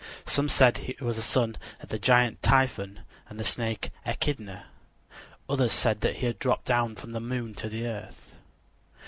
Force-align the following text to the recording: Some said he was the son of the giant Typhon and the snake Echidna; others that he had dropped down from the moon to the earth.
Some 0.25 0.49
said 0.49 0.79
he 0.79 0.97
was 0.99 1.17
the 1.17 1.21
son 1.21 1.57
of 1.79 1.89
the 1.89 1.99
giant 1.99 2.41
Typhon 2.41 3.01
and 3.29 3.39
the 3.39 3.45
snake 3.45 3.91
Echidna; 4.03 4.65
others 5.47 5.83
that 5.83 6.03
he 6.15 6.25
had 6.25 6.39
dropped 6.39 6.65
down 6.65 6.95
from 6.95 7.11
the 7.11 7.19
moon 7.19 7.53
to 7.53 7.69
the 7.69 7.85
earth. 7.85 8.33